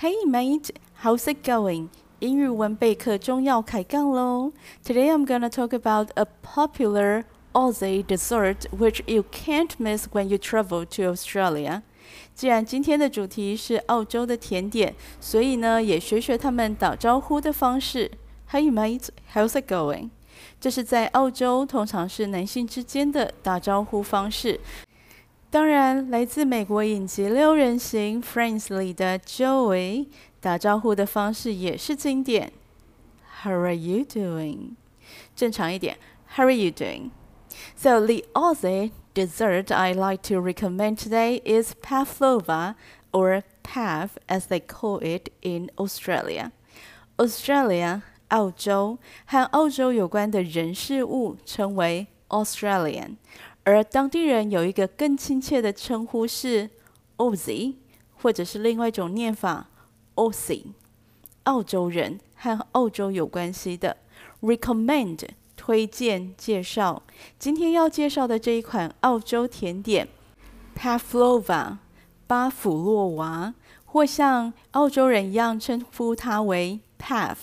[0.00, 0.70] Hey mate,
[1.02, 1.88] how's it going?
[2.20, 4.50] 英语文备课中要开杠喽！
[4.82, 10.86] Today I'm gonna talk about a popular Aussie dessert which you can't miss when you travel
[10.86, 11.82] to Australia.
[12.34, 18.10] 既然今天的主题是澳洲的甜点，所以呢，也学学他们打招呼的方式。
[18.50, 20.08] Hey mate, how's it going?
[20.58, 24.60] 这是在澳洲通常是男性之间的打招呼方式。
[25.49, 30.07] 当然，来自美国影集六人行《Friends》里的 Joey
[30.41, 32.51] 打招呼的方式也是经典。
[33.43, 34.71] How are you doing？
[35.35, 35.97] 正常一点，
[36.35, 42.75] How are you doing？So the Aussie dessert I like to recommend today is pavlova
[43.11, 46.51] or pav as they call it in Australia.
[47.15, 53.15] Australia 澳洲和澳洲有关的人事物称为 Australian。
[53.70, 56.68] 而当地人有一个更亲切的称呼是
[57.18, 57.76] Aussie，
[58.16, 59.68] 或者是另外一种念法
[60.16, 60.72] Aussie。
[61.44, 63.96] 澳洲人和澳洲有关系的
[64.42, 65.20] recommend
[65.56, 67.02] 推荐介绍。
[67.38, 70.08] 今天要介绍的这一款澳洲甜点
[70.76, 71.78] Pavlova
[72.26, 77.36] 巴甫洛娃，或像澳洲人一样称呼它为 Pav。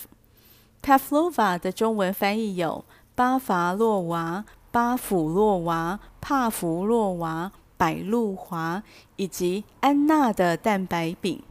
[0.82, 4.44] Pavlova 的中文翻译有巴伐洛娃。
[4.70, 8.82] 巴甫洛娃、帕弗洛娃、百露华
[9.16, 11.42] 以及安娜的蛋白饼。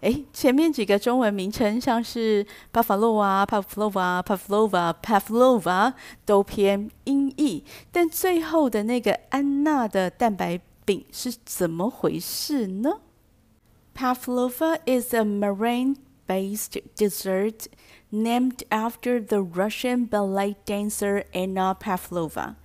[0.00, 12.98] 诶，前面几个中文名称像是巴伐洛娃、帕弗洛娃、帕夫洛娃、帕夫洛娃都偏音译，但最后的那个安娜的蛋白饼是怎么回事呢
[13.94, 17.66] ？Pavlova is a meringue-based dessert
[18.10, 22.56] named after the Russian ballet dancer Anna Pavlova.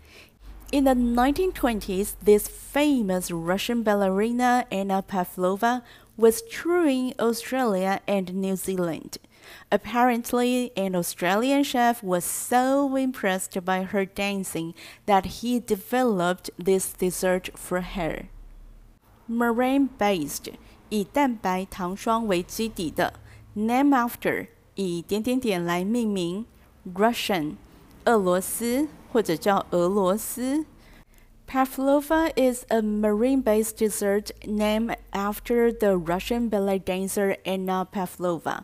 [0.73, 5.83] In the 1920s, this famous Russian ballerina Anna Pavlova
[6.17, 9.19] was touring Australia and New Zealand.
[9.71, 14.73] Apparently, an Australian chef was so impressed by her dancing
[15.05, 18.29] that he developed this dessert for her.
[19.29, 20.55] Meringue-based
[20.89, 23.15] 以蛋白糖霜为基底的，
[23.55, 24.47] name after
[24.77, 26.47] 以点点点来命名，
[26.95, 27.57] Russian
[28.05, 28.89] 俄罗斯。
[29.12, 30.66] 或者叫俄罗斯。
[31.50, 38.64] Pavlova is a marine-based dessert named after the Russian ballet dancer Anna Pavlova。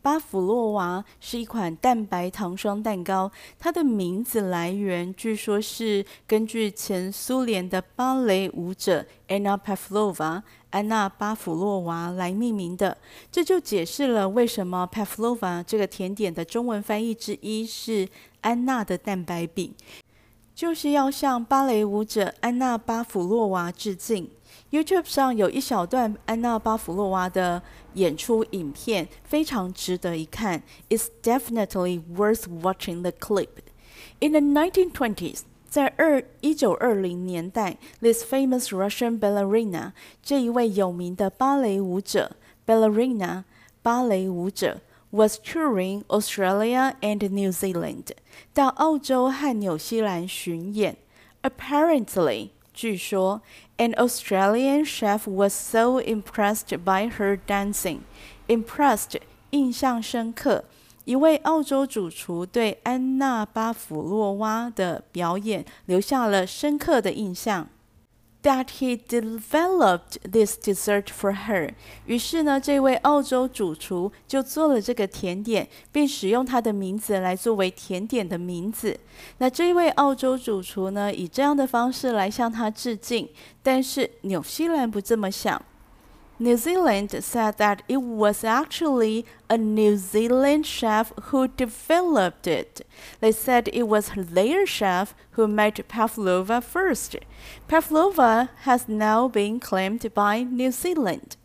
[0.00, 10.42] 巴甫洛娃是一款蛋白糖霜蛋糕，它的名字来源据说是根据前苏联的芭蕾舞者 Anna Pavlova
[10.74, 12.98] 安娜巴甫洛娃来命名的。
[13.30, 18.08] 这就解释了为什么 Pavlova 这个甜点的中文翻译之一是。
[18.44, 19.72] 安娜的蛋白饼，
[20.54, 24.28] 就是要向芭蕾舞者安娜巴甫洛娃致敬。
[24.70, 27.62] YouTube 上有一小段安娜巴甫洛娃的
[27.94, 30.62] 演出影片，非常值得一看。
[30.90, 33.48] It's definitely worth watching the clip.
[34.20, 35.40] In the 1920s，
[35.73, 39.91] 在二一九二零年代，this famous Russian ballerina
[40.21, 42.35] 这一位有名的芭蕾舞者
[42.65, 43.43] ballerina
[43.81, 44.81] 芭蕾舞者。
[45.11, 48.11] was touring Australia and New Zealand，
[48.53, 50.97] 到澳洲和纽西兰巡演。
[51.41, 53.41] Apparently，据说，
[53.77, 59.19] an Australian chef was so impressed by her dancing。Impressed，
[59.49, 60.65] 印象深刻。
[61.04, 67.68] 一位澳洲主厨对安娜巴甫洛娃的表演留下了深刻的印象。
[68.42, 71.70] That he developed this dessert for her。
[72.04, 79.00] 于是呢，这位澳洲主厨就做了这个甜点，并使用他的名字来作为甜点的名字。
[79.38, 83.26] 那这位澳洲主厨呢，以这样的方式来向他致敬。
[83.62, 85.62] 但是纽西兰不这么想。
[86.41, 92.87] New Zealand said that it was actually a New Zealand chef who developed it.
[93.19, 97.17] They said it was their chef who made pavlova first.
[97.67, 101.35] Pavlova has now been claimed by New Zealand.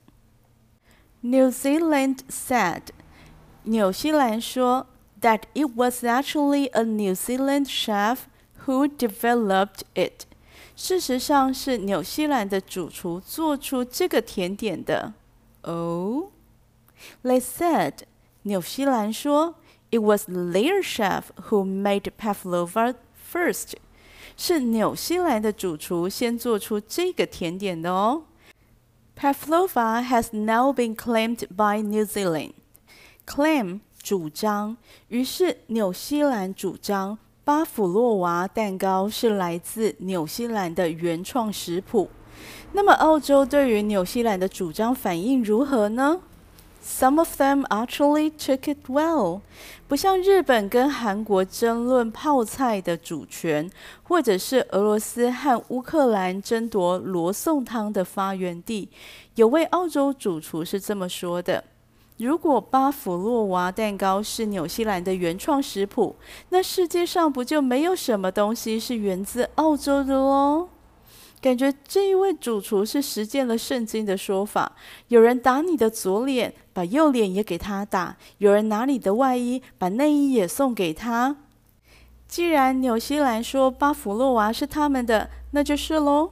[1.22, 2.92] New Zealand said,
[3.64, 4.86] 纽西兰说
[5.20, 8.28] that it was actually a New Zealand chef
[8.66, 10.26] who developed it.
[10.79, 15.13] 事实上是纽西兰的主厨做出这个甜点的。
[15.63, 16.31] 哦
[17.21, 17.95] ，They said，
[18.43, 19.55] 纽西兰说
[19.91, 22.95] ，It was their chef who made pavlova
[23.29, 23.73] first，
[24.37, 28.23] 是纽西兰的主厨先做出这个甜点的哦。
[29.17, 32.53] Pavlova has now been claimed by New Zealand。
[33.27, 34.77] Claim 主张，
[35.09, 37.17] 于是纽西兰主张。
[37.49, 42.07] 巴甫洛娃蛋糕是来自纽西兰的原创食谱。
[42.73, 46.21] 那么，澳洲对于纽西兰的主张反应如何呢
[46.83, 49.41] Some of them actually took it well，
[49.87, 53.67] 不像日本跟韩国争论泡菜的主权，
[54.03, 58.89] 或者是俄罗斯和乌克兰争夺罗宋汤的发源地。
[59.33, 61.63] 有位澳洲主厨是这么说的
[62.19, 66.17] ：“如果巴甫洛娃蛋糕是纽西兰的原创食谱，
[66.49, 70.67] 那世界上不就没有什么东西是源自澳洲的喽？”
[71.41, 74.73] 感觉这一位主厨是实践了圣经的说法：
[75.07, 81.37] 有人打你的左脸，把右脸也给他打；有人拿你的外衣，把内衣也送给他。
[82.27, 86.31] 既然纽西兰说巴甫洛娃是他们的，那就是喽。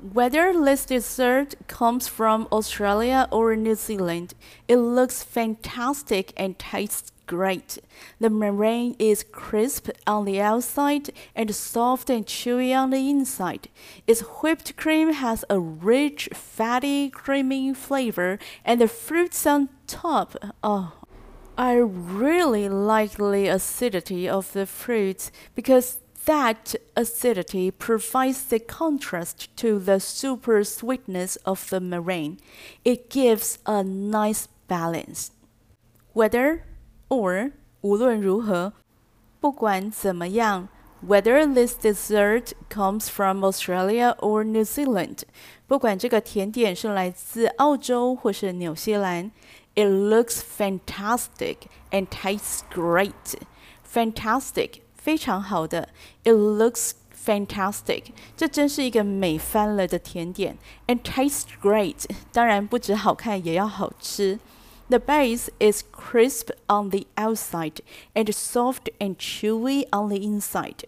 [0.00, 4.34] Whether this dessert comes from Australia or New Zealand,
[4.68, 7.78] it looks fantastic and tastes great.
[8.20, 13.68] The meringue is crisp on the outside and soft and chewy on the inside.
[14.06, 20.36] Its whipped cream has a rich, fatty, creamy flavor, and the fruits on top.
[20.62, 20.92] Oh,
[21.56, 29.79] I really like the acidity of the fruits because that acidity provides the contrast to
[29.79, 32.37] the super sweetness of the meringue.
[32.83, 35.31] It gives a nice balance.
[36.13, 36.63] Whether
[37.09, 38.73] or 无论如何，
[39.39, 40.67] 不管怎么样，
[41.05, 45.21] whether this dessert comes from Australia or New Zealand，
[45.65, 49.31] 不管这个甜点是来自澳洲或是纽西兰，
[49.75, 53.39] it looks fantastic and tastes great.
[53.89, 55.89] Fantastic， 非常好的，
[56.23, 56.91] it looks
[57.25, 58.05] fantastic，
[58.35, 64.39] 这真是一个美翻了的甜点，and tastes great，当然不止好看，也要好吃。
[64.89, 67.77] The base is crisp on the outside
[68.15, 70.85] and soft and chewy on the inside.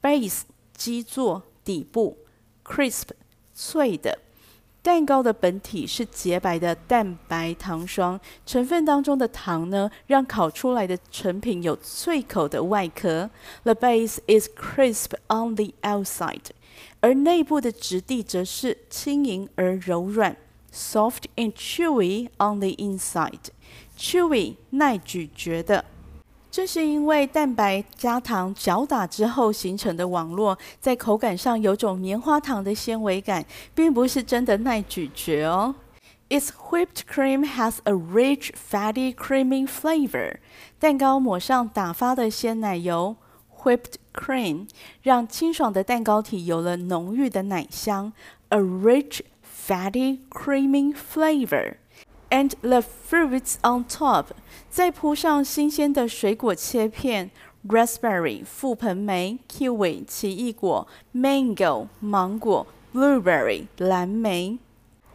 [0.00, 0.42] Base
[0.72, 2.18] 基座底部，
[2.64, 3.08] crisp
[3.52, 4.18] 脆的。
[4.85, 13.27] 蛋糕的本体是洁白的蛋白糖霜，成分当中的糖呢，让烤出来的成品有脆口的外壳。
[13.63, 16.51] The base is crisp on the outside，
[16.99, 20.37] 而内部的质地则是轻盈而柔软。
[20.71, 23.39] Soft and chewy on the inside.
[23.97, 25.85] Chewy 耐咀嚼的，
[26.55, 35.75] 这是因为蛋白加糖搅打之后形成的网络，在口感上有种棉花糖的纤维感，并不是真的耐咀嚼哦。
[36.29, 40.37] Its whipped cream has a rich, fatty, creamy flavor.
[40.79, 43.17] 蛋糕抹上打发的鲜奶油
[43.63, 44.69] ，whipped cream，
[45.01, 48.13] 让清爽的蛋糕体有了浓郁的奶香。
[48.47, 49.19] A rich
[49.67, 51.77] Fatty, creamy flavor,
[52.34, 54.26] and the fruits on top，
[54.70, 57.30] 再铺上新鲜的水果切片：
[57.68, 64.58] raspberry 覆盆莓，kiwi 奇异果，mango 芒果，blueberry 蓝莓。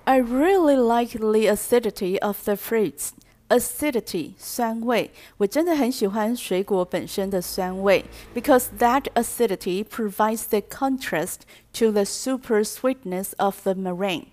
[0.03, 3.09] I really like the acidity of the fruits.
[3.47, 11.41] Acidity 酸味，我真的很喜欢水果本身的酸味，because that acidity provides the contrast
[11.73, 14.25] to the super sweetness of the meringue.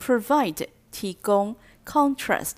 [0.00, 1.56] Provide 提供
[1.88, 2.56] ，contrast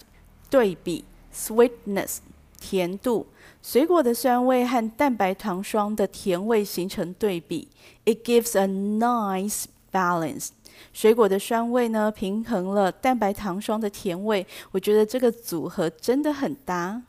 [0.49, 1.05] 对比，
[1.35, 2.19] sweetness
[2.61, 3.27] 甜度，
[3.63, 7.69] 水果的酸味和蛋白糖霜的甜味形成对比，
[8.05, 10.49] it gives a nice balance。
[10.93, 17.03] 水果的酸味呢，平衡了蛋白糖霜的甜味，我觉得这个组合真的很搭。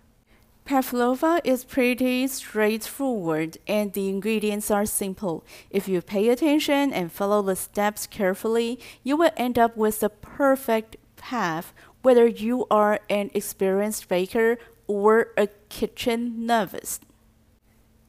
[0.65, 5.43] Pavlova is pretty straightforward and the ingredients are simple.
[5.71, 10.09] If you pay attention and follow the steps carefully, you will end up with the
[10.09, 11.67] perfect path,
[12.01, 14.57] whether you are an experienced baker
[14.87, 16.99] or a kitchen novice.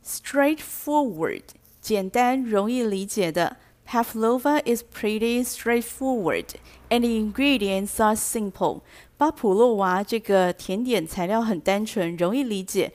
[0.05, 1.43] Straightforward，
[1.81, 3.57] 简单容易理解的。
[3.87, 6.47] Pavlova is pretty straightforward,
[6.91, 8.83] and the ingredients are simple.
[9.17, 12.93] 巴甫洛娃这个甜点材料很单纯，容易理解，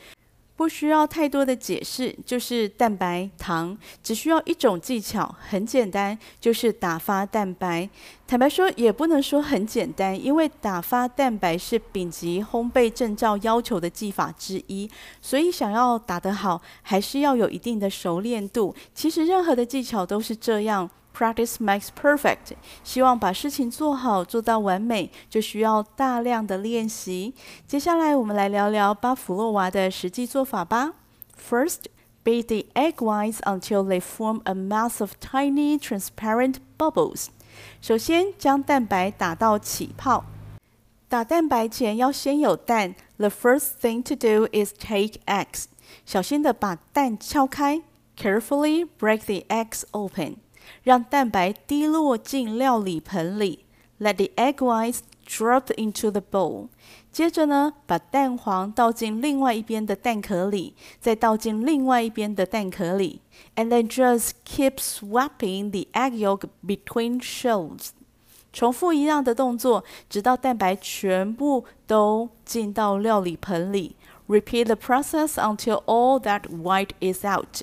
[0.59, 7.89] 不需要太多的解释，就是蛋白糖，只需要一种技巧，很简单，就是打发蛋白。
[8.27, 14.91] 坦白说，也不能说很简单，因为打发蛋白是丙级烘焙证照要求的技法之一，
[15.23, 18.75] 所以想要打得好，还是要有一定的熟练度。
[18.93, 20.91] 其实任何的技巧都是这样。
[21.16, 22.54] Practice makes perfect。
[22.84, 27.36] 希望把事情做好，做到完美，就需要大量的练习。
[27.68, 30.94] 接下来，我们来聊聊巴甫洛娃的实际做法吧。
[31.38, 31.82] First,
[32.24, 37.28] beat the egg whites until they form a mass of tiny, transparent bubbles。
[37.80, 40.26] 首先，将蛋白打到起泡。
[41.08, 42.96] 打蛋白前要先有蛋。
[43.18, 45.66] The first thing to do is take eggs。
[46.08, 47.84] 小心的把蛋敲开。
[48.18, 50.38] Carefully break the eggs open。
[50.83, 53.65] 让蛋白滴落进料理盆里
[54.01, 56.69] ，Let the egg whites drop into the bowl。
[57.11, 63.21] 接着呢，把蛋黄倒进另外一边的蛋壳里，再倒进另外一边的蛋壳里
[63.57, 67.89] ，and then just keep swapping the egg yolk between shells。
[68.53, 73.97] 重复一样的动作，直到蛋白全部都进到料理盆里。
[74.29, 77.63] Repeat the process until all that white is out。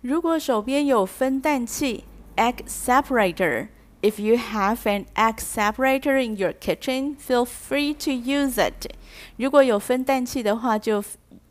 [0.00, 2.04] 如果手边有分蛋器
[2.37, 8.91] （egg separator）。If you have an egg separator in your kitchen, feel free to use it.
[9.37, 11.01] 如果有分蛋器的话，就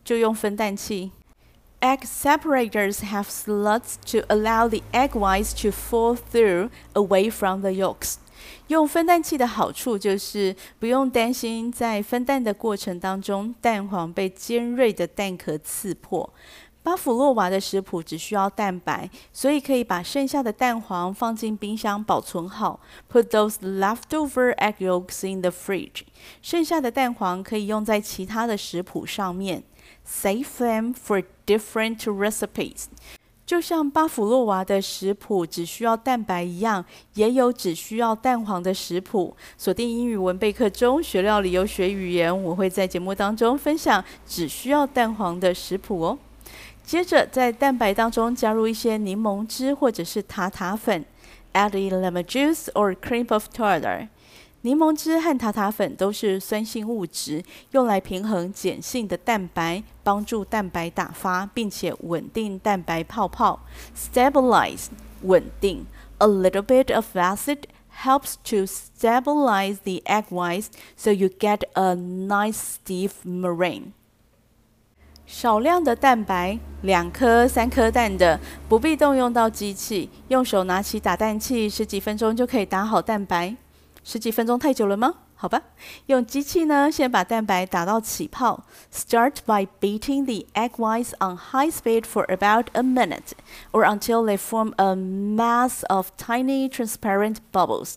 [0.04, 1.12] 就用分蛋器。
[1.80, 8.16] Egg separators have slots to allow the egg whites to fall through away from the yolks.
[8.66, 16.32] 用分蛋器的好处就是不用担心在分蛋的过程当中，蛋黄被尖锐的蛋壳刺破。
[16.87, 22.79] 巴甫洛娃的食谱只需要蛋白，所以可以把剩下的蛋黄放进冰箱保存好。
[23.11, 26.03] Put those leftover egg yolks in the fridge。
[26.41, 29.63] 剩下的蛋黄可以用在其他的食谱上面。
[30.07, 32.85] Save them for different recipes。
[33.45, 39.35] 就像巴甫洛娃的食谱只需要蛋白一样，也有只需要蛋黄的食谱。
[39.57, 46.17] 锁定英语文备课中学料理游学语言，我会在节目当中分享只需要蛋黄的食谱哦。
[46.87, 51.03] 接着，在蛋白当中加入一些柠檬汁或者是塔塔粉
[51.51, 54.07] ，add in lemon juice or cream of tartar。
[54.61, 63.59] 柠檬汁和塔塔粉都是酸性物质，用来平衡碱性的蛋白，帮助蛋白打发，并且稳定蛋白泡泡。
[63.93, 64.85] Stabilize，
[65.23, 65.85] 稳定。
[66.19, 67.63] A little bit of acid
[68.01, 73.91] helps to stabilize the egg whites, so you get a nice stiff meringue。
[75.27, 83.53] 少量的蛋白，两颗、三颗蛋的，不必动用到机器，用手拿起打蛋器，十几分钟就可以打好蛋白。
[84.05, 85.13] 十几分钟太久了吗？
[85.35, 85.61] 好吧，
[86.05, 88.63] 用机器呢，先把蛋白打到起泡。
[88.91, 93.33] Start by beating the egg whites on high speed for about a minute,
[93.71, 97.95] or until they form a mass of tiny transparent bubbles.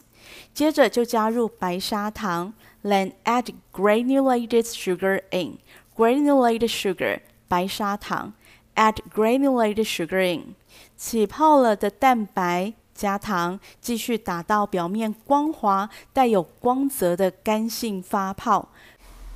[0.52, 5.58] 接着就加入白砂糖，then add granulated sugar in.
[5.99, 8.33] Granulated sugar 白砂糖，
[8.75, 10.55] add granulated sugar in。
[10.97, 18.69] 起泡了的蛋白加糖，继续打到表面光滑、带有光泽的干性发泡。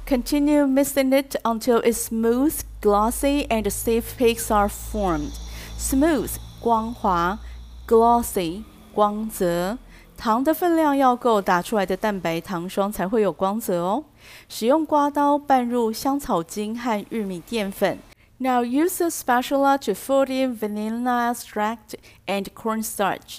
[0.06, 5.34] Continue mixing it until it's smooth, glossy, and stiff peaks are formed.
[5.78, 7.40] Smooth 光滑，
[7.88, 9.78] glossy 光泽。
[10.17, 14.05] 糖的分量要够，打出来的蛋白糖霜才会有光泽哦。
[14.49, 17.99] 使用刮刀拌入香草精和玉米淀粉。
[18.39, 21.95] Now use a spatula to fold in vanilla extract
[22.27, 23.39] and cornstarch.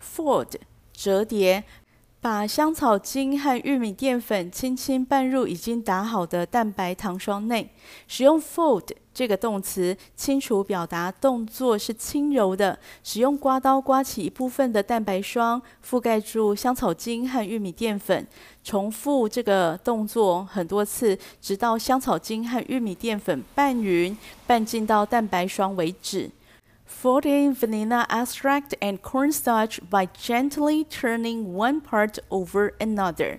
[0.00, 0.54] Fold
[0.92, 1.64] 折叠，
[2.20, 7.72] 把香草精和玉米淀粉轻轻拌入已经打好的蛋白糖霜内。
[8.06, 8.90] 使用 fold。
[9.16, 18.26] 这个动词清楚表达动作是轻柔的，使用刮刀刮起一部分的蛋白霜，覆盖住香草精和玉米淀粉，
[18.62, 24.14] 重复这个动作很多次，直到香草精和玉米淀粉拌匀、
[24.46, 26.30] 拌进到蛋白霜为止。
[26.86, 33.38] Fold in vanilla extract and cornstarch by gently turning one part over another.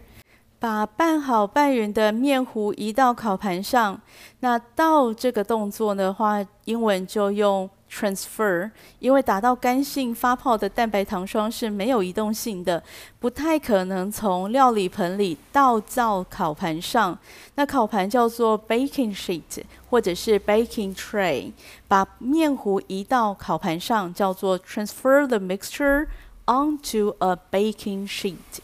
[0.59, 3.99] 把拌好拌匀的面糊移到烤盘上。
[4.39, 12.81] 那倒这个动作的话，英文就用 transfer，因为打到干性发泡的蛋白糖霜是没有移动性的，
[13.19, 17.17] 不太可能从料理盆里倒到烤盘上。
[17.55, 21.51] 那烤盘叫做 baking sheet 或者是 baking tray。
[21.87, 26.07] 把面糊移到烤盘上叫做 transfer the mixture
[26.45, 28.59] onto a baking sheet。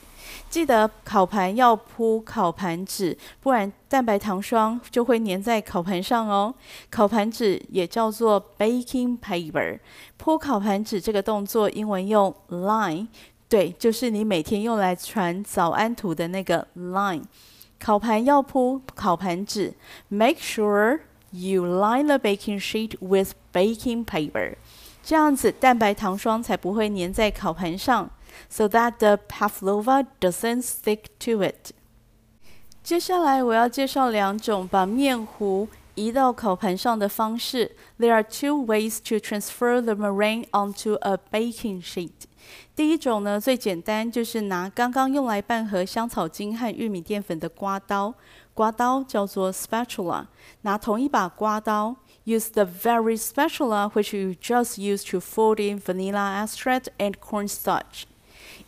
[0.54, 6.54] 记得烤盘要铺烤盘纸，不然蛋白糖霜就会粘在烤盘上哦。
[6.92, 9.80] 烤盘纸也叫做 baking paper。
[10.16, 13.08] 铺烤盘纸这个动作，英文用 line，
[13.50, 17.24] 对，就是你每天用来传早安图的那个 line。
[17.80, 19.74] 烤盘要铺烤盘纸
[20.10, 21.00] ，make sure
[21.32, 24.54] you line the baking sheet with baking paper，
[25.02, 28.08] 这样子蛋白糖霜才不会粘在烤盘上。
[28.49, 31.73] So that the pavlova doesn't stick to it。
[32.83, 37.77] 接下来我要介绍两种把面糊移到烤盘上的方式。
[37.99, 42.13] There are two ways to transfer the meringue onto a baking sheet。
[42.75, 48.15] 第一种呢，最简单，就是拿刚刚用来拌合香草精和玉米淀粉的刮刀，
[48.55, 50.27] 刮刀叫做 spatula，
[50.63, 58.05] 拿同一把刮刀，use the very spatula which you just used to fold in vanilla extract and cornstarch。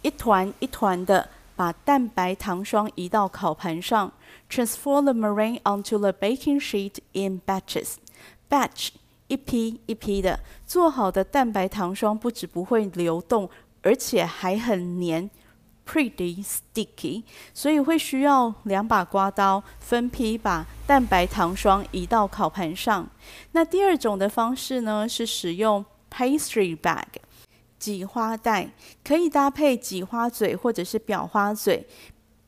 [0.06, 4.12] 一团一团的把蛋白糖霜移到烤盘上
[4.48, 7.96] ，Transfer the meringue onto the baking sheet in batches.
[8.48, 8.90] Batch
[9.26, 13.50] 一批一批的做好的蛋白糖霜，不止不会流动，
[13.82, 15.28] 而且还很黏
[15.88, 17.24] ，pretty sticky。
[17.52, 23.10] 所以会需要两把刮刀，分批把蛋白糖霜移到烤盘上。
[23.54, 27.06] 那第二种的方式呢，是使用 pastry bag，
[27.85, 28.71] 挤花袋，
[29.05, 31.87] 可以搭配挤花嘴或者是裱花嘴。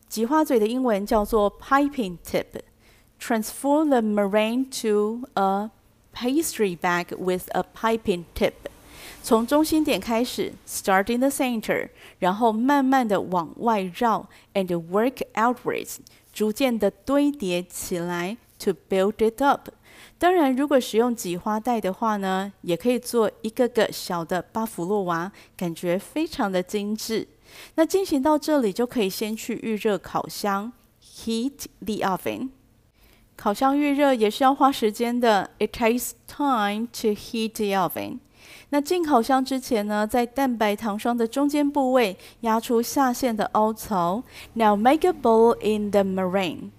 [0.08, 5.70] 挤花嘴的英文叫做 piping tip。Transfer the meringue to a
[6.12, 8.52] pastry bag with a piping tip。
[9.22, 11.88] 从中心点开始，start in the center，
[12.18, 15.98] 然后慢慢的往外绕，and work outwards，
[16.32, 19.68] 逐渐的堆叠起来，to build it up。
[20.19, 27.27] 当然，如果使用挤花袋的话呢，也可以做一个个小的巴甫洛娃，感觉非常的精致。
[27.75, 32.49] 那进行到这里，就可以先去预热烤箱，heat the oven。
[33.35, 38.17] 烤箱预热也是要花时间的，it takes time to heat the oven。
[38.69, 44.23] 那进烤箱之前呢，在蛋白糖霜的中间部位压出下陷的凹槽。
[44.53, 46.71] Now make a bowl in the meringue。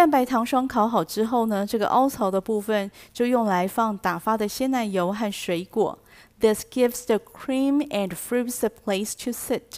[0.00, 5.98] 蛋白糖霜烤好之后呢，这个凹槽的部分就用来放打发的鲜奶油和水果。
[6.40, 9.76] This gives the cream and fruits a place to sit。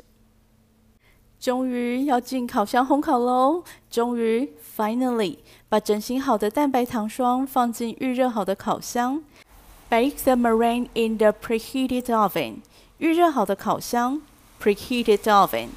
[1.40, 3.64] 终于要进烤箱烘烤喽！
[3.90, 5.38] 终于，finally，
[5.68, 9.24] 把整形好的蛋白糖霜放进预热好的烤箱。
[9.90, 12.58] Bake the meringue in the preheated oven。
[12.98, 14.22] 预热好的烤箱
[14.62, 15.70] ，preheated oven。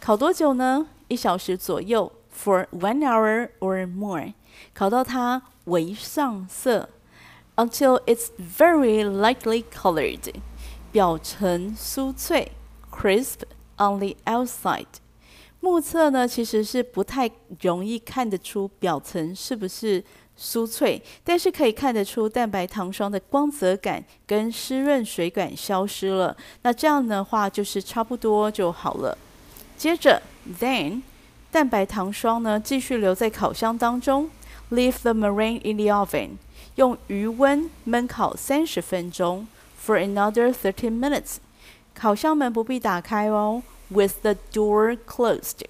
[0.00, 0.86] 烤多久呢？
[1.08, 4.32] 一小时左右，for one hour or more。
[4.74, 6.88] 烤到它微上色
[7.56, 10.32] ，until it's very lightly colored。
[10.90, 12.52] 表层酥脆
[12.90, 13.40] ，crisp
[13.78, 14.86] on the outside。
[15.60, 20.04] 目测呢，其实是不太容易看得出表层是不是
[20.38, 26.36] 酥脆，但是可以看得出蛋白糖霜的光泽感跟湿润水感消失了。
[26.62, 29.16] 那这样的话就是差不多就好了。
[29.78, 30.20] 接着
[30.60, 31.02] ，then
[31.52, 34.30] 蛋白糖霜呢继续留在烤箱当中
[34.70, 36.30] ，leave the meringue in the oven，
[36.76, 39.46] 用余温焖烤三十分钟
[39.78, 41.36] ，for another thirty minutes。
[41.94, 43.62] 烤箱门不必打开哦。
[43.90, 45.66] With the door closed。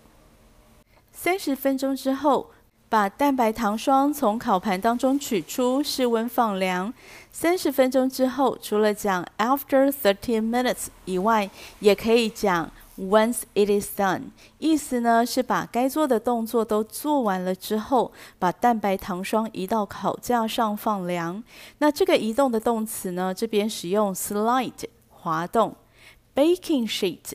[1.13, 2.51] 三十分钟之后，
[2.89, 6.95] 把蛋白糖霜从烤盘当中取出，室温放凉。
[7.33, 12.71] 三十分钟之后，除了讲 after thirty minutes 以外，也可以讲
[13.03, 14.23] once it is done。
[14.59, 21.43] 意思呢是把该做的动作都做完了之后，把蛋白糖霜移到烤架上放凉。
[21.79, 25.75] 那这个移动的动词呢，这边使用 slide 滑动
[26.35, 27.35] ，baking sheet。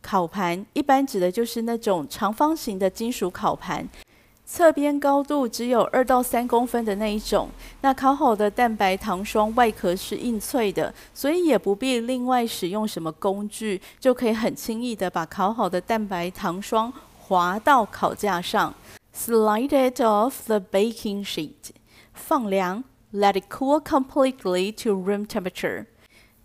[0.00, 3.88] 烤盘一般指的就是那种长方形的金属烤盘，
[4.46, 7.48] 侧边高度只有二到三公分的那一种。
[7.80, 18.74] 那烤好的蛋白糖霜外壳是硬脆的，所以也不必另外使用什么工具，就可以很轻易的把烤好的蛋白糖霜滑到烤架上。
[19.16, 21.70] Slide it off the baking sheet，
[22.12, 25.86] 放凉，Let it cool completely to room temperature。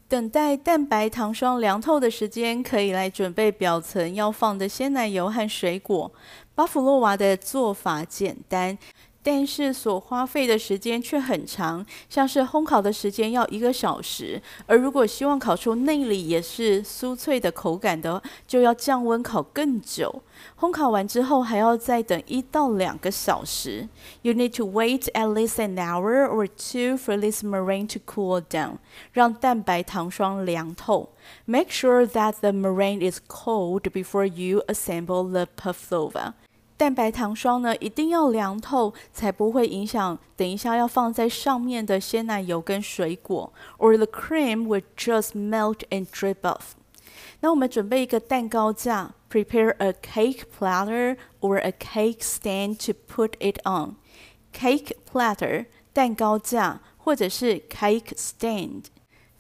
[0.09, 6.11] 等待蛋白糖霜凉透的时间，可以来准备表层要放的鲜奶油和水果。
[6.55, 8.75] 巴甫洛娃的做法简单。
[9.21, 20.23] 但是所花费的时间却很长，像是烘烤的时间要一个小时，而如果希望烤出内里也是酥脆的口感的，就要降温烤更久。
[20.57, 23.89] 烘烤完之后还要再等一到两个小时。
[24.21, 28.77] You need to wait at least an hour or two for this meringue to cool down，
[29.11, 31.09] 让蛋白糖霜凉透。
[31.45, 36.33] Make sure that the meringue is cold before you assemble the pavlova。
[36.79, 46.77] 蛋白糖霜呢，一定要凉透，才不会影响等一下要放在上面的鲜奶油跟水果，or the cream would just melt and drip off。
[47.41, 53.97] 那我们准备一个蛋糕架，prepare a cake platter or a cake stand to put it on。
[54.53, 58.85] cake platter 蛋糕架，或者是 cake stand。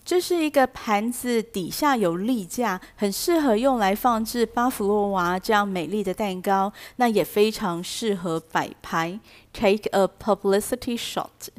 [0.09, 6.73] 这是一个盘子，底下有立架，很适合用来放置巴甫洛娃这样美丽的蛋糕。
[6.95, 9.19] 那也非常适合摆拍
[9.53, 11.49] ，take a publicity shot。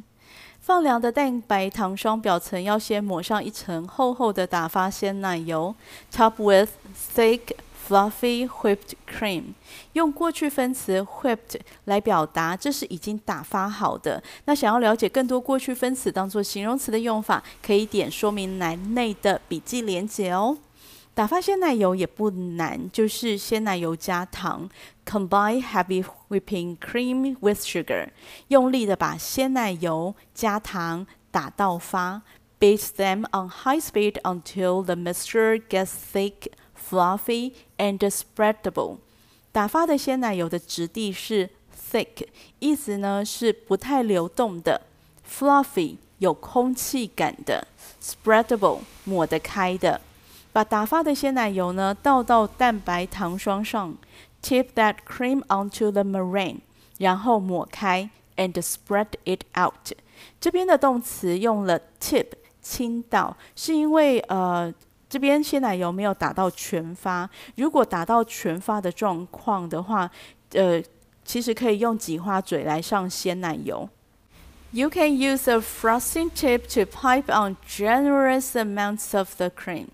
[0.59, 5.73] 放凉的蛋白糖霜表层要先抹上一层厚厚的打发鲜奶油
[6.13, 6.71] ，top with
[7.15, 7.39] thick。
[7.87, 9.53] Fluffy whipped cream，
[9.93, 14.21] 用过去分词 whipped 来表达，这是已经打发好的。
[14.45, 20.57] 那想要了解更多过去分词当做形容词的用法，可以点说明栏内的笔记连结哦。
[21.13, 24.69] 打发鲜奶油也不难，就是鲜奶油加糖
[25.05, 28.07] Combine heavy whipping cream with sugar，
[28.47, 32.21] 用力的把鲜奶油加糖打到发。
[32.61, 36.51] Beat them on high speed until the mixture gets thick,
[36.89, 38.97] fluffy, and spreadable。
[39.51, 41.49] 打发的鲜奶油的质地是
[41.91, 42.27] thick，
[42.59, 44.81] 意思呢是不太流动的
[45.29, 47.67] ；fluffy 有空气感的
[48.01, 50.01] ；spreadable 抹得开的。
[50.53, 53.95] 把打发的鲜奶油呢倒到蛋白糖霜上
[54.41, 56.59] ，tip that cream onto the meringue，
[56.97, 59.93] 然后抹开，and spread it out。
[60.39, 62.27] 这边的动词用了 tip。
[62.63, 64.71] 倾倒是因为呃
[65.11, 70.09] 这边鲜奶油没有打到全发，如果打到全发的状况的话，
[70.53, 70.81] 呃
[71.25, 73.89] 其实可以用挤花嘴来上鲜奶油。
[74.71, 79.87] You can use a frosting tip to pipe on generous amounts of the cream。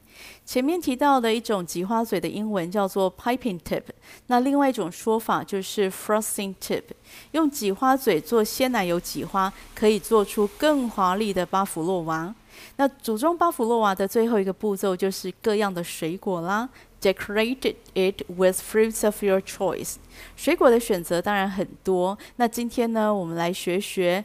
[0.46, 3.82] 前面提到的一种挤花嘴的英文叫做 piping tip，
[4.28, 6.84] 那另外一种说法就是 frosting tip。
[7.32, 12.36] 用挤花嘴做鲜奶油挤花，可以做出更华丽的巴甫洛娃。
[12.78, 16.70] 那组装巴甫洛娃的最后一个步骤就是各样的水果啦
[17.02, 19.96] ，Decorate it with fruits of your choice。
[20.36, 22.18] 水果的选择当然很多。
[22.36, 24.24] 那今天呢，我们来学学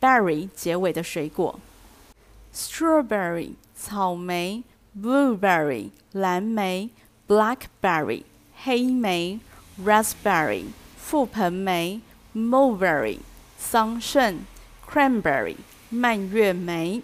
[0.00, 1.58] berry 结尾的水果
[2.52, 4.64] ：strawberry 草莓
[5.00, 6.90] ，blueberry 蓝莓
[7.28, 8.24] ，blackberry
[8.64, 9.38] 黑莓
[9.84, 10.64] ，raspberry
[11.00, 12.00] 覆盆莓
[12.34, 13.18] ，mulberry
[13.56, 14.38] 桑葚
[14.90, 15.54] ，cranberry
[15.88, 17.00] 蔓越莓。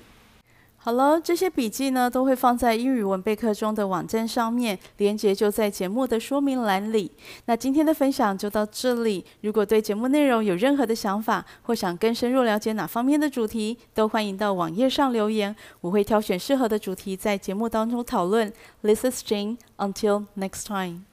[0.88, 7.12] 好了，这些笔记呢都会放在英语文备课中的网站上面，连接就在节目的说明栏里。
[7.44, 9.22] 那今天的分享就到这里。
[9.42, 18.51] 如果对节目内容有任何的想法，或想更深入了解哪方面的主题，都欢迎到网页上留言，我会挑选适合的主题在节目当中讨论。
[18.81, 19.59] This is Jane.
[19.77, 21.08] Until next time.